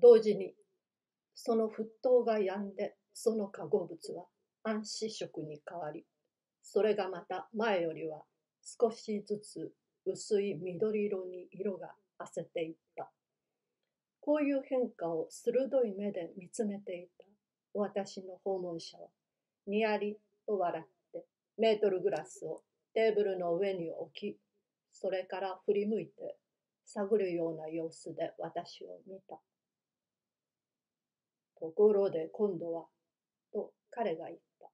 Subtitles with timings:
[0.00, 0.54] 同時に
[1.34, 4.24] その沸騰が止んでその化合物は
[4.64, 6.04] 暗視色に変わり
[6.62, 8.22] それがまた前よりは
[8.62, 9.72] 少しずつ
[10.04, 13.10] 薄い緑色に色が褪せていった。
[14.20, 17.24] こういう変化を鋭い目で見つめていた
[17.72, 19.08] 私の訪問者は
[19.66, 21.24] にやりと笑って
[21.56, 22.60] メートルグラスを
[22.92, 24.36] テーブルの上に置き
[24.92, 26.36] それから振り向いて
[26.84, 29.38] 探るような様子で私を見た。
[31.60, 32.84] ところで今度は
[33.52, 34.68] と彼が言った。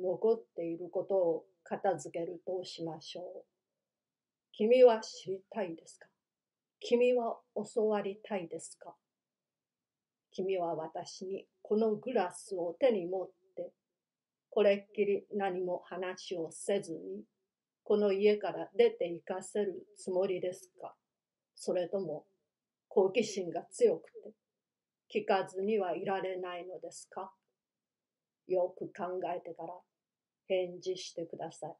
[0.00, 3.24] 残っていることを片付けるとしましょう。
[4.52, 6.06] 君は知りたいですか？
[6.80, 7.36] 君は
[7.74, 8.94] 教わりたいですか？
[10.32, 13.70] 君は私にこのグラスを手に持って、
[14.50, 17.22] これっきり何も話をせずに、
[17.84, 20.94] この家から出て行かせるつもりですか？
[21.54, 22.24] それとも
[22.88, 24.32] 好奇心が強くて、
[25.14, 27.30] 聞かずにはいられないのですか？
[28.48, 29.68] よく考えてから
[30.48, 31.74] 返事してください。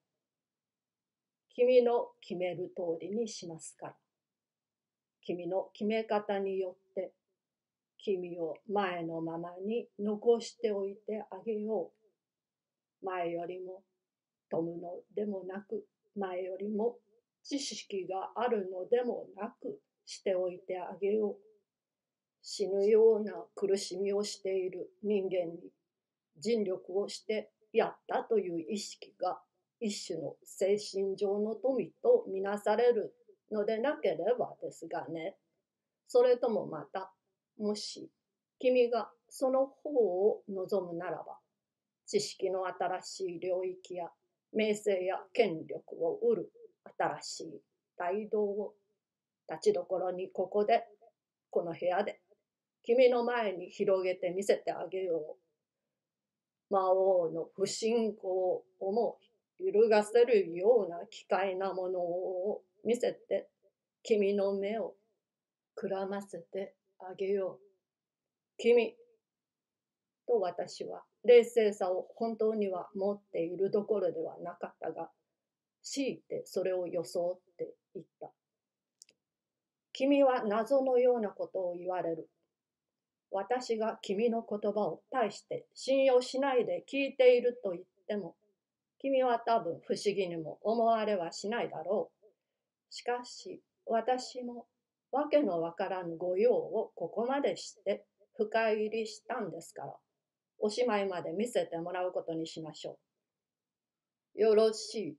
[1.52, 3.94] 君の決める通りにしますから。
[5.22, 7.12] 君の決め方によって
[7.98, 11.90] 君を前のままに残しておいてあげよ
[13.02, 13.04] う。
[13.04, 13.82] 前よりも
[14.48, 15.84] 富むのでもなく、
[16.16, 16.98] 前よりも
[17.42, 21.53] 知識があるのでもなくしておいてあげよう。
[22.46, 25.70] 死ぬような苦しみをしている人間に
[26.38, 29.40] 尽力をしてやったという意識が
[29.80, 33.14] 一種の精神上の富とみなされる
[33.50, 35.36] のでなければですがね。
[36.06, 37.14] それともまた、
[37.58, 38.10] もし
[38.58, 41.38] 君がその方を望むならば、
[42.06, 44.10] 知識の新しい領域や
[44.52, 46.52] 名声や権力を得る
[46.98, 47.60] 新しい
[47.96, 48.74] 大道を
[49.48, 50.84] 立ちどころにここで、
[51.48, 52.20] この部屋で、
[52.84, 55.36] 君の前に広げてみせてあげよ
[56.70, 56.72] う。
[56.72, 59.18] 魔王の不信仰をも
[59.58, 63.48] 揺るがせるような奇怪なものを見せて
[64.02, 64.94] 君の目を
[65.74, 67.64] くらませてあげよう。
[68.58, 68.94] 君
[70.26, 75.10] と私は冷静さを本当には持っているどころではなかったが、
[75.82, 78.30] 強いてそれを装って言った。
[79.92, 82.28] 君は謎のようなことを言われる。
[83.34, 88.36] 私が君の言葉を対して信用しないで聞いていると言っても、
[89.00, 92.26] 君は多分不思議にも思われはしないだろう。
[92.90, 94.66] しかし、私も
[95.10, 98.04] わけのわからぬ御用をここまでして
[98.36, 99.94] 深入りしたんですから、
[100.60, 102.98] おしまいまで見せてもらうことにしましょ
[104.36, 104.40] う。
[104.40, 105.16] よろしい。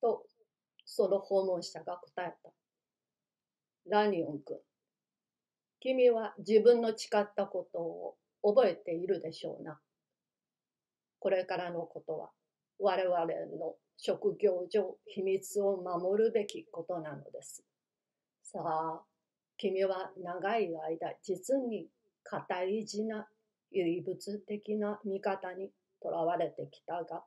[0.00, 0.24] と、
[0.84, 2.50] その訪問者が答えた。
[3.90, 4.56] ラニオン君、
[5.84, 9.78] 君は自分の誓ったことを覚えているでしょうな。
[11.18, 12.30] これからのことは、
[12.78, 17.62] 我々の職業上秘密を守るべきことなのです。
[18.42, 19.02] さあ、
[19.58, 21.88] 君は長い間実に
[22.22, 23.28] 固い字な
[23.70, 25.70] 唯物的な見方に
[26.00, 27.24] とらわれてきたが、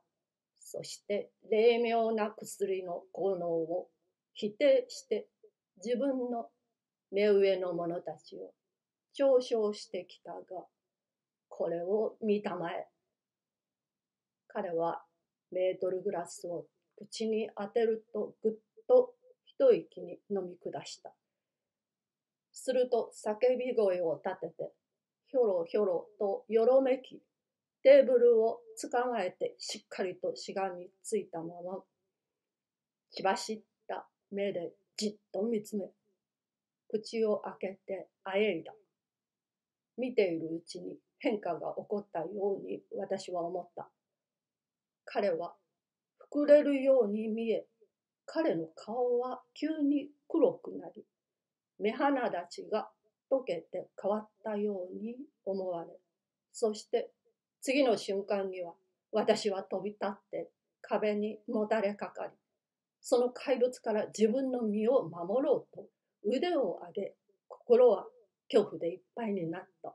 [0.58, 3.86] そして霊妙な薬の効能を
[4.34, 5.28] 否定して
[5.76, 6.48] 自分の
[7.10, 8.52] 目上の者たちを
[9.18, 10.66] 嘲笑してきたが、
[11.48, 12.86] これを見たまえ。
[14.48, 15.02] 彼は
[15.50, 18.52] メートルグラスを口に当てるとぐっ
[18.86, 19.14] と
[19.44, 21.12] 一息に飲み下した。
[22.52, 24.72] すると叫び声を立てて、
[25.28, 27.22] ひょろひょろとよろめき、
[27.82, 31.82] テーブルを捕まえてしっかりとしがみついたまま、
[33.10, 35.84] 血走った目でじっと見つめ、
[36.88, 38.72] 口を開けてあえいだ。
[39.96, 42.26] 見ているうちに変化が起こったよ
[42.62, 43.88] うに私は思った。
[45.04, 45.54] 彼は
[46.32, 47.66] 膨れるように見え、
[48.26, 51.04] 彼の顔は急に黒くなり、
[51.78, 52.88] 目鼻立ちが
[53.30, 55.90] 溶けて変わったように思われ、
[56.52, 57.10] そして
[57.60, 58.74] 次の瞬間には
[59.12, 60.50] 私は飛び立って
[60.82, 62.32] 壁にもたれかかり、
[63.00, 65.86] その怪物から自分の身を守ろうと
[66.24, 67.14] 腕を上げ、
[67.48, 68.06] 心は
[68.50, 69.94] 恐怖でいっぱいになった。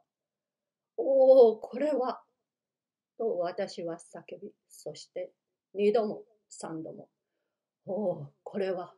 [0.98, 2.22] おお、これは、
[3.18, 5.32] と私は叫び、そして
[5.74, 7.10] 二度も三度も、
[7.86, 8.94] おお、これは、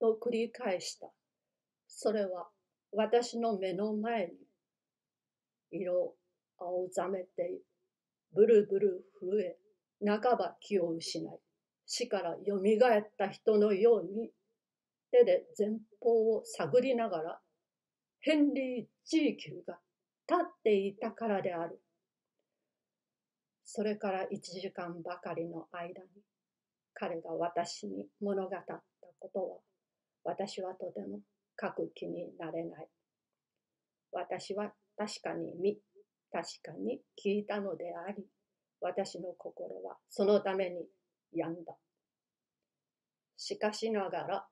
[0.00, 1.10] と繰り返した。
[1.92, 2.48] それは
[2.92, 4.32] 私の目の前に
[5.72, 6.14] 色
[6.58, 7.60] 青ざめて
[8.32, 9.56] ブルブル震え
[10.06, 11.40] 半ば気を失い
[11.86, 14.30] 死からよみがえった人のように
[15.10, 17.40] 手で前方を探りながら
[18.20, 19.78] ヘンリー・ジーキルが
[20.28, 21.80] 立っていたからである。
[23.64, 26.08] それから一時間ばかりの間に
[26.94, 28.82] 彼が私に物語った
[29.18, 29.56] ことは
[30.24, 31.20] 私はとても
[31.60, 32.88] 書く気になれない。
[34.12, 35.78] 私は確かに見、
[36.32, 38.24] 確かに聞いたのであり、
[38.80, 40.84] 私の心はそのために
[41.32, 41.74] 病んだ。
[43.36, 44.46] しかしながら、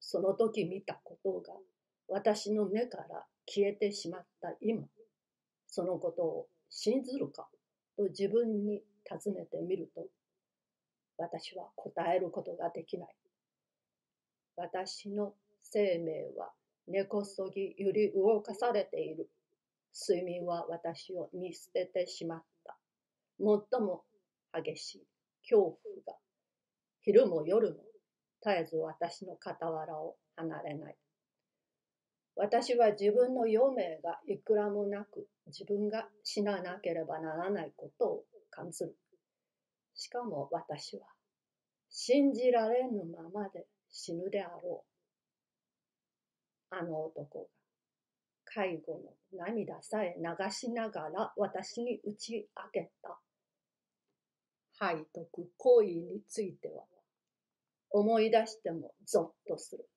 [0.00, 1.54] その時見たことが
[2.08, 4.84] 私の目から消えてしまった今、
[5.66, 7.48] そのことを信ずるか？
[7.96, 10.06] と自分に尋ねてみると、
[11.16, 13.08] 私は答えることができない。
[14.56, 16.50] 私の生命は
[16.86, 19.28] 根こそぎ揺り動かされている。
[20.08, 22.76] 睡眠は私を見捨ててしまった。
[23.38, 24.04] 最も
[24.52, 25.06] 激しい
[25.42, 26.14] 恐怖が
[27.02, 27.76] 昼も夜も
[28.46, 30.96] 絶えず私の傍らを離れない。
[32.36, 38.94] 私は自分の余命がいくらもなく自分が死ななければならないことを感じる。
[39.94, 41.06] しかも私は
[41.90, 44.84] 信じられぬままで死ぬであろ
[46.70, 46.76] う。
[46.76, 47.46] あの男が
[48.44, 49.00] 介護
[49.32, 53.18] の涙さえ流しながら私に打ち明けた
[54.78, 56.84] 背徳行為については
[57.98, 59.88] 思い出してもゾッとする。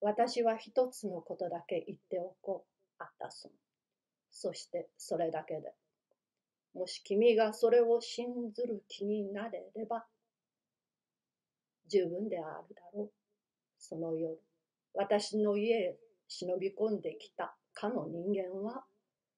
[0.00, 2.64] 私は一つのことだけ言っておこ
[2.98, 3.52] う、アッタソン。
[4.30, 5.74] そしてそれだけで。
[6.72, 10.06] もし君がそれを信ずる気になれれば、
[11.88, 13.10] 十分であるだろう。
[13.78, 14.38] その夜、
[14.94, 18.86] 私の家へ忍び込んできたかの人間は、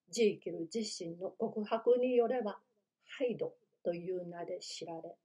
[0.08, 2.60] ジーキル自身の告白によれば、
[3.18, 5.16] ハイドという名で知られ、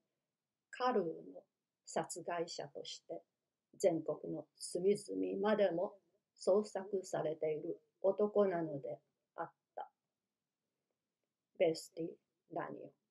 [0.72, 1.44] カルーの
[1.86, 3.22] 殺害者として
[3.78, 5.94] 全国の隅々までも
[6.40, 9.00] 捜索されている男なので
[9.36, 9.90] あった。
[11.58, 12.06] ベスティ・
[12.56, 13.05] ラニオ